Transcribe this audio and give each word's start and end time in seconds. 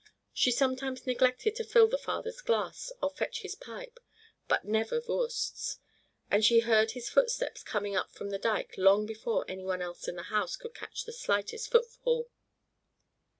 She 0.33 0.49
sometimes 0.49 1.05
neglected 1.05 1.53
to 1.57 1.63
fill 1.63 1.87
the 1.87 1.95
father's 1.99 2.41
glass 2.41 2.91
or 3.03 3.11
fetch 3.11 3.41
his 3.41 3.53
pipe, 3.53 3.99
but 4.47 4.65
never 4.65 4.99
Voorst's; 4.99 5.77
and 6.31 6.43
she 6.43 6.61
heard 6.61 6.93
his 6.93 7.07
footsteps 7.07 7.61
coming 7.61 7.95
up 7.95 8.11
from 8.11 8.31
the 8.31 8.39
dike 8.39 8.79
long 8.79 9.05
before 9.05 9.45
any 9.47 9.63
one 9.63 9.83
else 9.83 10.07
in 10.07 10.15
the 10.15 10.23
house 10.33 10.55
could 10.55 10.73
catch 10.73 11.05
the 11.05 11.13
slightest 11.13 11.69
footfall. 11.71 12.31